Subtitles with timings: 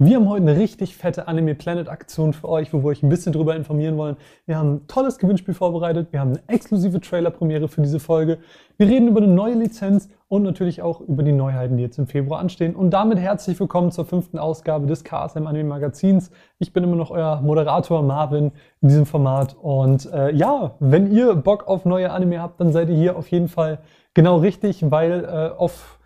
[0.00, 3.08] Wir haben heute eine richtig fette Anime Planet Aktion für euch, wo wir euch ein
[3.08, 4.16] bisschen drüber informieren wollen.
[4.46, 8.38] Wir haben ein tolles Gewinnspiel vorbereitet, wir haben eine exklusive Trailer-Premiere für diese Folge.
[8.76, 12.06] Wir reden über eine neue Lizenz und natürlich auch über die Neuheiten, die jetzt im
[12.06, 12.76] Februar anstehen.
[12.76, 16.30] Und damit herzlich willkommen zur fünften Ausgabe des KSM Anime Magazins.
[16.60, 19.56] Ich bin immer noch euer Moderator Marvin in diesem Format.
[19.60, 23.26] Und äh, ja, wenn ihr Bock auf neue Anime habt, dann seid ihr hier auf
[23.32, 23.80] jeden Fall
[24.14, 25.97] genau richtig, weil äh, auf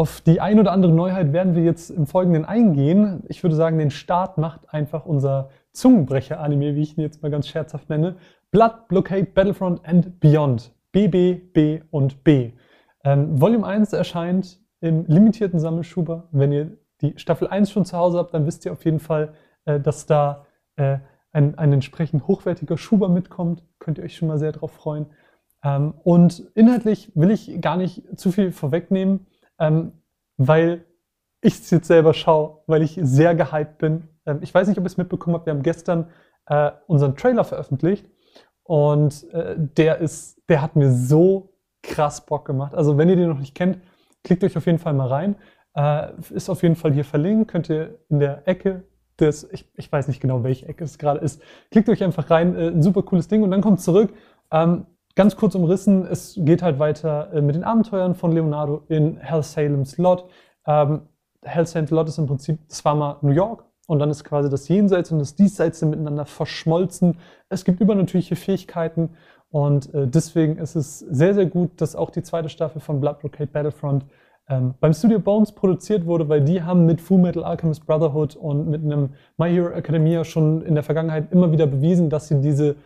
[0.00, 3.22] auf die ein oder andere Neuheit werden wir jetzt im Folgenden eingehen.
[3.28, 7.46] Ich würde sagen, den Start macht einfach unser Zungenbrecher-Anime, wie ich ihn jetzt mal ganz
[7.46, 8.16] scherzhaft nenne.
[8.50, 10.72] Blood, Blockade, Battlefront and Beyond.
[10.92, 12.52] BB, B und B.
[13.04, 16.28] Ähm, Volume 1 erscheint im limitierten Sammelschuber.
[16.32, 19.34] Wenn ihr die Staffel 1 schon zu Hause habt, dann wisst ihr auf jeden Fall,
[19.66, 20.96] äh, dass da äh,
[21.30, 23.62] ein, ein entsprechend hochwertiger Schuber mitkommt.
[23.78, 25.10] Könnt ihr euch schon mal sehr darauf freuen.
[25.62, 29.26] Ähm, und inhaltlich will ich gar nicht zu viel vorwegnehmen
[29.60, 29.92] ähm,
[30.36, 30.84] weil
[31.42, 34.08] ich es jetzt selber schaue, weil ich sehr gehypt bin.
[34.26, 36.08] Ähm, ich weiß nicht, ob ihr es mitbekommen habt, wir haben gestern
[36.46, 38.06] äh, unseren Trailer veröffentlicht
[38.64, 42.74] und äh, der ist, der hat mir so krass Bock gemacht.
[42.74, 43.78] Also wenn ihr den noch nicht kennt,
[44.24, 45.36] klickt euch auf jeden Fall mal rein.
[45.74, 48.84] Äh, ist auf jeden Fall hier verlinkt, könnt ihr in der Ecke
[49.20, 52.56] des, ich, ich weiß nicht genau, welche Ecke es gerade ist, klickt euch einfach rein,
[52.56, 54.12] äh, ein super cooles Ding und dann kommt zurück.
[54.50, 54.86] Ähm,
[55.20, 59.42] Ganz kurz umrissen, es geht halt weiter äh, mit den Abenteuern von Leonardo in Hell
[59.42, 60.24] Salem's Lot.
[60.66, 61.02] Ähm,
[61.42, 64.48] Hell Salem's Lot ist im Prinzip, das war mal New York und dann ist quasi
[64.48, 67.18] das Jenseits und das Diesseits miteinander verschmolzen.
[67.50, 69.10] Es gibt übernatürliche Fähigkeiten
[69.50, 73.18] und äh, deswegen ist es sehr, sehr gut, dass auch die zweite Staffel von Blood
[73.18, 74.06] Blockade Battlefront
[74.48, 78.68] ähm, beim Studio Bones produziert wurde, weil die haben mit Full Metal Alchemist Brotherhood und
[78.70, 82.76] mit einem My Hero Academia schon in der Vergangenheit immer wieder bewiesen, dass sie diese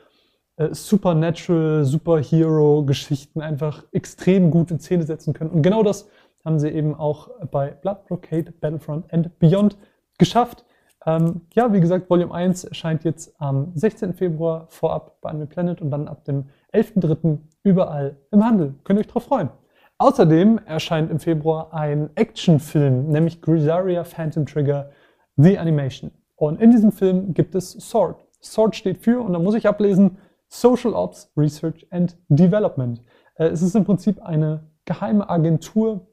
[0.57, 5.51] äh, Supernatural, Superhero-Geschichten einfach extrem gut in Szene setzen können.
[5.51, 6.09] Und genau das
[6.45, 9.77] haben sie eben auch bei Blood Brocade, Battlefront and Beyond
[10.19, 10.65] geschafft.
[11.07, 14.15] Ähm, ja, wie gesagt, Volume 1 erscheint jetzt am 16.
[14.15, 17.39] Februar vorab bei Anime Planet und dann ab dem 11.3.
[17.63, 18.75] überall im Handel.
[18.85, 19.51] Könnt ihr euch drauf freuen.
[19.99, 24.91] Außerdem erscheint im Februar ein Actionfilm, nämlich Grisaria Phantom Trigger
[25.37, 26.11] The Animation.
[26.37, 28.25] Und in diesem Film gibt es Sword.
[28.43, 30.19] Sword steht für, und da muss ich ablesen,
[30.55, 33.01] Social Ops Research and Development.
[33.35, 36.07] Äh, es ist im Prinzip eine geheime Agentur,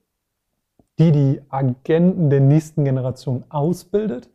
[0.98, 4.30] die die Agenten der nächsten Generation ausbildet,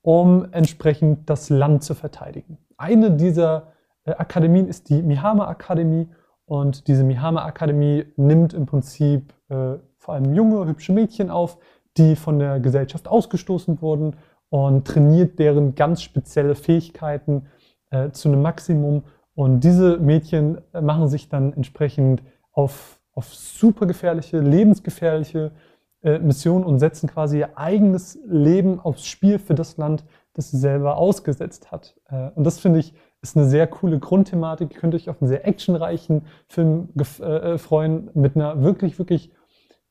[0.00, 2.58] um entsprechend das Land zu verteidigen.
[2.76, 3.72] Eine dieser
[4.04, 6.08] äh, Akademien ist die Mihama Akademie
[6.44, 11.58] und diese Mihama Akademie nimmt im Prinzip äh, vor allem junge, hübsche Mädchen auf,
[11.96, 14.14] die von der Gesellschaft ausgestoßen wurden
[14.50, 17.48] und trainiert deren ganz spezielle Fähigkeiten
[17.90, 19.02] äh, zu einem Maximum,
[19.38, 25.52] und diese Mädchen äh, machen sich dann entsprechend auf, auf super gefährliche, lebensgefährliche
[26.02, 30.56] äh, Missionen und setzen quasi ihr eigenes Leben aufs Spiel für das Land, das sie
[30.56, 31.94] selber ausgesetzt hat.
[32.10, 34.72] Äh, und das finde ich ist eine sehr coole Grundthematik.
[34.74, 39.30] Ihr könnt euch auf einen sehr actionreichen Film äh, äh, freuen mit einer wirklich, wirklich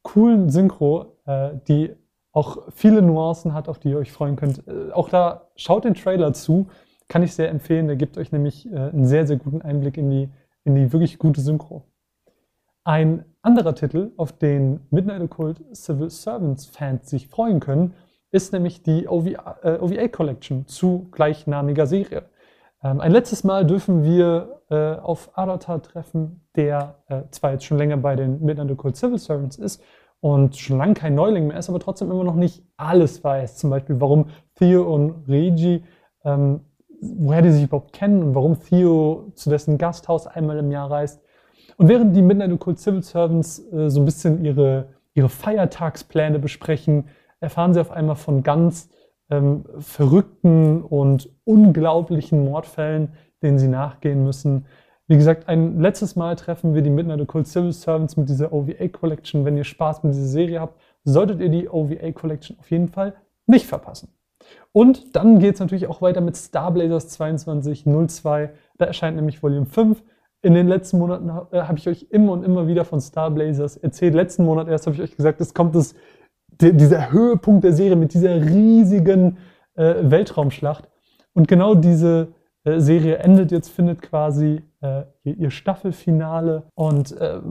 [0.02, 1.96] coolen Synchro, äh, die
[2.34, 4.62] auch viele Nuancen hat, auf die ihr euch freuen könnt.
[4.92, 6.68] auch da schaut den Trailer zu.
[7.08, 7.88] Kann ich sehr empfehlen.
[7.88, 10.30] Der gibt euch nämlich äh, einen sehr, sehr guten Einblick in die,
[10.64, 11.84] in die wirklich gute Synchro.
[12.84, 17.94] Ein anderer Titel, auf den Midnight Occult Civil Servants Fans sich freuen können,
[18.32, 22.24] ist nämlich die OVA, äh, OVA Collection zu gleichnamiger Serie.
[22.84, 27.78] Ähm, ein letztes Mal dürfen wir äh, auf Aratar treffen, der äh, zwar jetzt schon
[27.78, 29.82] länger bei den Midnight Occult Civil Servants ist
[30.20, 33.58] und schon lange kein Neuling mehr ist, aber trotzdem immer noch nicht alles weiß.
[33.58, 35.84] Zum Beispiel, warum Theo und Reiji
[36.24, 36.62] ähm,
[37.02, 41.22] woher die sich überhaupt kennen und warum Theo zu dessen Gasthaus einmal im Jahr reist.
[41.78, 47.06] Und während die Midnight Occult Civil Servants äh, so ein bisschen ihre, ihre Feiertagspläne besprechen,
[47.40, 48.90] erfahren sie auf einmal von ganz
[49.30, 53.10] ähm, verrückten und unglaublichen Mordfällen,
[53.44, 54.66] denen sie nachgehen müssen.
[55.08, 58.88] Wie gesagt, ein letztes Mal treffen wir die Midnight Occult Civil Servants mit dieser OVA
[58.88, 59.46] Collection.
[59.46, 63.14] Wenn ihr Spaß mit dieser Serie habt, solltet ihr die OVA Collection auf jeden Fall
[63.46, 64.10] nicht verpassen.
[64.72, 68.52] Und dann geht es natürlich auch weiter mit Star Blazers 2202.
[68.78, 70.04] Da erscheint nämlich Volume 5.
[70.42, 73.78] In den letzten Monaten äh, habe ich euch immer und immer wieder von Star Blazers
[73.78, 74.14] erzählt.
[74.14, 75.96] Letzten Monat erst habe ich euch gesagt, es kommt das,
[76.62, 79.38] die, dieser Höhepunkt der Serie mit dieser riesigen
[79.76, 80.88] äh, Weltraumschlacht.
[81.34, 82.30] Und genau diese
[82.64, 86.64] äh, Serie endet jetzt, findet quasi äh, ihr Staffelfinale.
[86.76, 87.42] Und äh,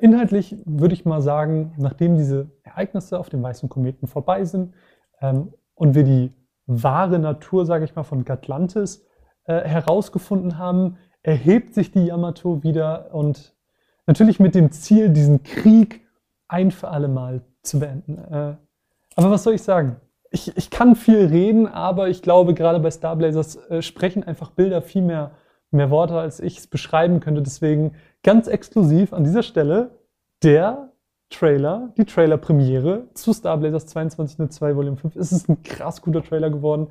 [0.00, 4.74] inhaltlich würde ich mal sagen, nachdem diese Ereignisse auf dem Weißen Kometen vorbei sind,
[5.20, 6.32] ähm, und wir die
[6.66, 9.06] wahre Natur, sage ich mal, von Gatlantis
[9.44, 13.54] äh, herausgefunden haben, erhebt sich die Yamato wieder und
[14.06, 16.06] natürlich mit dem Ziel, diesen Krieg
[16.46, 18.18] ein für alle Mal zu beenden.
[18.18, 18.56] Äh,
[19.16, 19.96] aber was soll ich sagen?
[20.30, 24.50] ich, ich kann viel reden, aber ich glaube, gerade bei Star Blazers äh, sprechen einfach
[24.50, 25.32] Bilder viel mehr,
[25.70, 27.42] mehr Worte, als ich es beschreiben könnte.
[27.42, 29.98] Deswegen ganz exklusiv an dieser Stelle
[30.42, 30.92] der
[31.30, 35.16] Trailer, die Trailer-Premiere zu Star Blazers 2202 Volume 5.
[35.16, 36.88] Es ist ein krass guter Trailer geworden.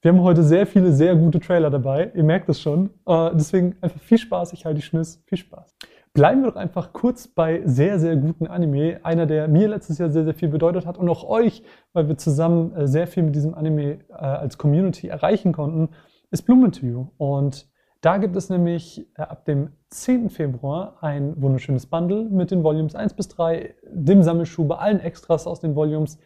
[0.00, 2.10] Wir haben heute sehr viele, sehr gute Trailer dabei.
[2.14, 2.90] Ihr merkt es schon.
[3.06, 4.52] Äh, deswegen einfach viel Spaß.
[4.54, 5.22] Ich halte die Schnüss.
[5.26, 5.76] Viel Spaß.
[6.12, 9.00] Bleiben wir doch einfach kurz bei sehr, sehr guten Anime.
[9.02, 12.16] Einer, der mir letztes Jahr sehr, sehr viel bedeutet hat und auch euch, weil wir
[12.16, 15.90] zusammen äh, sehr viel mit diesem Anime äh, als Community erreichen konnten,
[16.30, 17.08] ist Blumentyou.
[17.18, 17.68] Und
[18.00, 20.30] da gibt es nämlich äh, ab dem 10.
[20.30, 25.46] Februar ein wunderschönes Bundle mit den Volumes 1 bis 3, dem Sammelschuh bei allen Extras
[25.46, 26.18] aus den Volumes.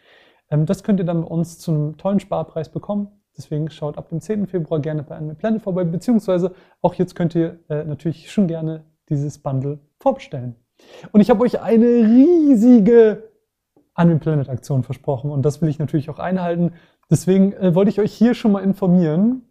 [0.51, 3.09] Ähm, das könnt ihr dann bei uns zu einem tollen Sparpreis bekommen.
[3.37, 4.47] Deswegen schaut ab dem 10.
[4.47, 8.85] Februar gerne bei Anime Planet vorbei, beziehungsweise auch jetzt könnt ihr äh, natürlich schon gerne
[9.09, 10.55] dieses Bundle vorbestellen.
[11.11, 13.31] Und ich habe euch eine riesige
[13.95, 16.73] Anime Planet Aktion versprochen und das will ich natürlich auch einhalten.
[17.11, 19.43] Deswegen äh, wollte ich euch hier schon mal informieren,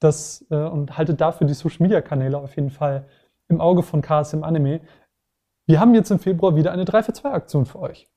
[0.00, 3.06] das, äh, und haltet dafür die Social Media Kanäle auf jeden Fall
[3.48, 4.80] im Auge von KSM Anime.
[5.66, 8.08] Wir haben jetzt im Februar wieder eine 3 für 2 Aktion für euch.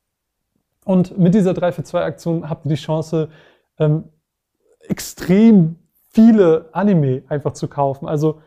[0.85, 3.29] Und mit dieser 3 für 2 Aktion habt ihr die Chance,
[3.77, 4.05] ähm,
[4.87, 5.77] extrem
[6.09, 8.07] viele Anime einfach zu kaufen.
[8.07, 8.41] Also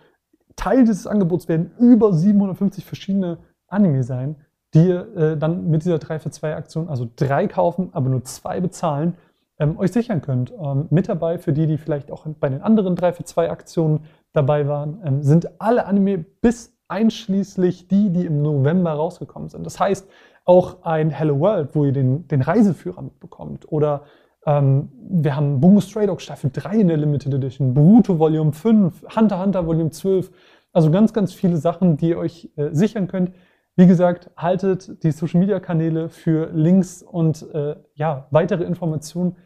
[0.56, 4.36] Teil dieses Angebots werden über 750 verschiedene Anime sein,
[4.74, 8.24] die ihr äh, dann mit dieser 3 für 2 Aktion, also drei kaufen, aber nur
[8.24, 9.16] zwei bezahlen
[9.58, 10.52] ähm, euch sichern könnt.
[10.52, 14.00] Ähm, mit dabei, für die, die vielleicht auch bei den anderen 3 für 2 Aktionen
[14.32, 19.64] dabei waren, ähm, sind alle Anime bis einschließlich die, die im November rausgekommen sind.
[19.64, 20.08] Das heißt,
[20.44, 23.70] auch ein Hello World, wo ihr den, den Reiseführer mitbekommt.
[23.72, 24.02] Oder
[24.46, 29.16] ähm, wir haben Bungo Stray Dog Staffel 3 in der Limited Edition, Boruto Volume 5,
[29.16, 30.30] Hunter Hunter Volume 12.
[30.72, 33.32] Also ganz, ganz viele Sachen, die ihr euch äh, sichern könnt.
[33.76, 39.36] Wie gesagt, haltet die Social Media Kanäle für Links und äh, ja, weitere Informationen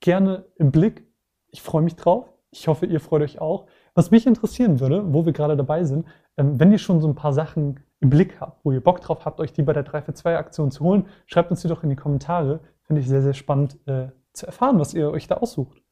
[0.00, 1.06] gerne im Blick.
[1.50, 2.32] Ich freue mich drauf.
[2.50, 3.66] Ich hoffe, ihr freut euch auch.
[3.94, 7.14] Was mich interessieren würde, wo wir gerade dabei sind, ähm, wenn ihr schon so ein
[7.14, 10.02] paar Sachen im Blick habt, wo ihr Bock drauf habt, euch die bei der 3
[10.02, 12.58] für 2 Aktion zu holen, schreibt uns die doch in die Kommentare.
[12.82, 15.82] Finde ich sehr, sehr spannend äh, zu erfahren, was ihr euch da aussucht.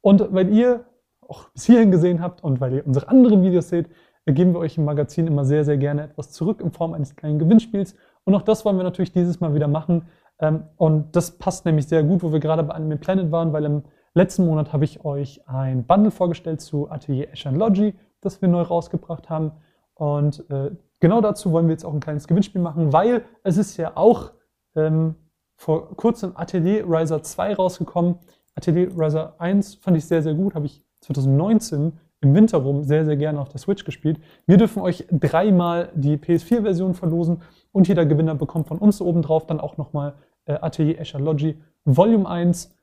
[0.00, 0.84] Und weil ihr
[1.20, 3.88] auch bis hierhin gesehen habt und weil ihr unsere anderen Videos seht,
[4.26, 7.38] geben wir euch im Magazin immer sehr, sehr gerne etwas zurück in Form eines kleinen
[7.38, 7.94] Gewinnspiels.
[8.24, 10.06] Und auch das wollen wir natürlich dieses Mal wieder machen.
[10.38, 13.64] Ähm, und das passt nämlich sehr gut, wo wir gerade bei Anime Planet waren, weil
[13.64, 13.82] im
[14.14, 18.62] letzten Monat habe ich euch ein Bundle vorgestellt zu Atelier Ashan Logi, das wir neu
[18.62, 19.52] rausgebracht haben.
[19.94, 23.76] Und äh, genau dazu wollen wir jetzt auch ein kleines Gewinnspiel machen, weil es ist
[23.76, 24.32] ja auch
[24.74, 25.14] ähm,
[25.56, 28.18] vor kurzem Atelier Riser 2 rausgekommen.
[28.54, 33.04] Atelier Riser 1 fand ich sehr, sehr gut, habe ich 2019 im Winter rum sehr,
[33.04, 34.20] sehr gerne auf der Switch gespielt.
[34.46, 39.60] Wir dürfen euch dreimal die PS4-Version verlosen und jeder Gewinner bekommt von uns obendrauf dann
[39.60, 40.14] auch nochmal
[40.44, 42.74] äh, Atelier Escher Logi Volume 1.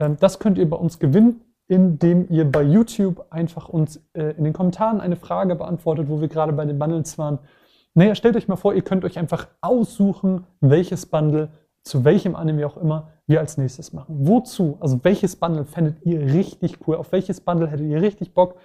[0.00, 4.44] Ähm, das könnt ihr bei uns gewinnen, indem ihr bei YouTube einfach uns äh, in
[4.44, 7.38] den Kommentaren eine Frage beantwortet, wo wir gerade bei den Bundles waren.
[7.94, 11.48] Naja, stellt euch mal vor, ihr könnt euch einfach aussuchen, welches Bundle
[11.82, 14.16] zu welchem Anime auch immer wir als nächstes machen.
[14.18, 14.76] Wozu?
[14.80, 16.96] Also welches Bundle fändet ihr richtig cool?
[16.96, 18.56] Auf welches Bundle hättet ihr richtig Bock?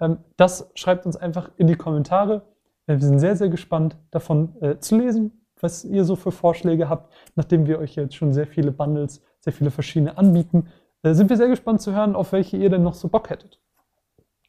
[0.00, 2.42] Ähm, das schreibt uns einfach in die Kommentare.
[2.86, 6.88] Äh, wir sind sehr, sehr gespannt davon äh, zu lesen, was ihr so für Vorschläge
[6.88, 7.12] habt.
[7.36, 10.68] Nachdem wir euch jetzt schon sehr viele Bundles, sehr viele verschiedene anbieten,
[11.02, 13.60] äh, sind wir sehr gespannt zu hören, auf welche ihr denn noch so Bock hättet.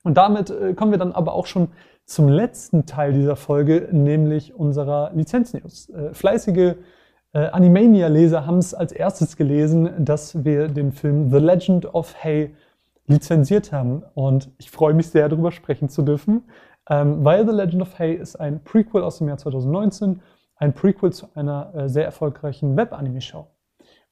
[0.04, 1.68] Und damit kommen wir dann aber auch schon
[2.06, 5.92] zum letzten Teil dieser Folge, nämlich unserer Lizenznews.
[6.14, 6.74] Fleißige
[7.34, 12.56] Animania-Leser haben es als erstes gelesen, dass wir den Film The Legend of Hay
[13.12, 14.04] lizenziert haben.
[14.14, 16.44] Und ich freue mich sehr, darüber sprechen zu dürfen,
[16.90, 20.22] ähm, weil The Legend of Hay ist ein Prequel aus dem Jahr 2019,
[20.56, 23.48] ein Prequel zu einer äh, sehr erfolgreichen Web-Anime-Show.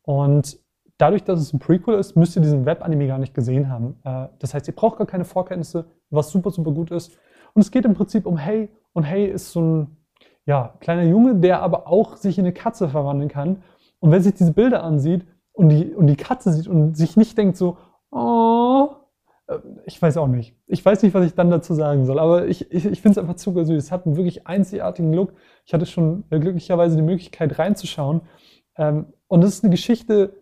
[0.04, 0.60] Und
[0.98, 4.00] dadurch, dass es ein Prequel ist, müsst ihr diesen Web-Anime gar nicht gesehen haben.
[4.04, 7.18] Äh, das heißt, ihr braucht gar keine Vorkenntnisse, was super, super gut ist.
[7.54, 8.70] Und es geht im Prinzip um Hay.
[8.94, 9.98] Und Hay ist so ein
[10.46, 13.64] ja, kleiner Junge, der aber auch sich in eine Katze verwandeln kann.
[14.00, 17.38] Und wer sich diese Bilder ansieht und die, und die Katze sieht und sich nicht
[17.38, 17.78] denkt so,
[18.12, 18.90] Oh,
[19.48, 20.56] äh, ich weiß auch nicht.
[20.68, 23.18] Ich weiß nicht, was ich dann dazu sagen soll, aber ich, ich, ich finde es
[23.18, 23.84] einfach zuckersüß.
[23.84, 25.34] Es hat einen wirklich einzigartigen Look.
[25.66, 28.22] Ich hatte schon äh, glücklicherweise die Möglichkeit reinzuschauen.
[28.78, 30.34] Ähm, und es ist eine Geschichte,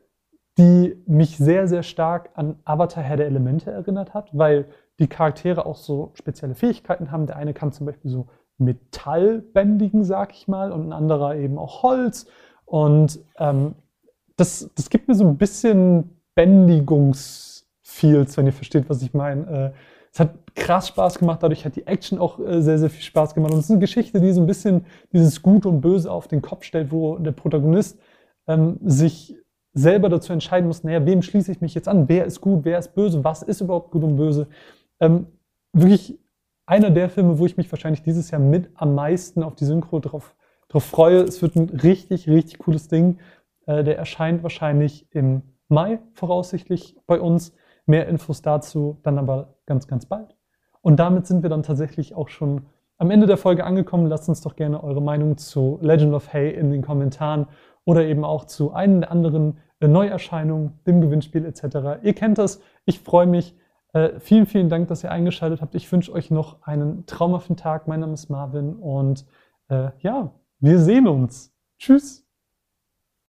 [0.58, 4.66] die mich sehr, sehr stark an Avatar Herr der Elemente erinnert hat, weil
[5.00, 7.28] die Charaktere auch so spezielle Fähigkeiten haben.
[7.28, 11.60] Der eine kann zum Beispiel so Metall bändigen, sag ich mal, und ein anderer eben
[11.60, 12.26] auch Holz.
[12.66, 13.76] Und ähm,
[14.36, 17.57] das, das gibt mir so ein bisschen Bändigungs-
[17.98, 19.74] Feels, wenn ihr versteht, was ich meine.
[19.74, 19.78] Äh,
[20.14, 23.34] es hat krass Spaß gemacht, dadurch hat die Action auch äh, sehr, sehr viel Spaß
[23.36, 23.52] gemacht.
[23.52, 26.42] Und es ist eine Geschichte, die so ein bisschen dieses Gut und Böse auf den
[26.42, 28.00] Kopf stellt, wo der Protagonist
[28.48, 29.36] ähm, sich
[29.74, 32.10] selber dazu entscheiden musst, naja, wem schließe ich mich jetzt an?
[32.10, 33.24] Wer ist gut, wer ist böse?
[33.24, 34.48] Was ist überhaupt gut und böse?
[35.00, 35.28] Ähm,
[35.72, 36.18] wirklich
[36.66, 40.00] einer der Filme, wo ich mich wahrscheinlich dieses Jahr mit am meisten auf die Synchro
[40.00, 40.36] drauf,
[40.68, 41.22] drauf freue.
[41.22, 43.20] Es wird ein richtig, richtig cooles Ding.
[43.68, 47.54] Äh, der erscheint wahrscheinlich im Mai voraussichtlich bei uns.
[47.88, 50.36] Mehr Infos dazu dann aber ganz, ganz bald.
[50.82, 52.68] Und damit sind wir dann tatsächlich auch schon
[52.98, 54.08] am Ende der Folge angekommen.
[54.08, 57.48] Lasst uns doch gerne eure Meinung zu Legend of Hay in den Kommentaren
[57.86, 62.04] oder eben auch zu einen der anderen äh, Neuerscheinungen, dem Gewinnspiel etc.
[62.04, 62.62] Ihr kennt das.
[62.86, 63.56] Ich freue mich.
[63.94, 65.76] Äh, vielen, vielen Dank, dass ihr eingeschaltet habt.
[65.76, 67.88] Ich wünsche euch noch einen traumhaften Tag.
[67.88, 69.26] Mein Name ist Marvin und
[69.70, 71.54] äh, ja, wir sehen uns.
[71.80, 72.27] Tschüss.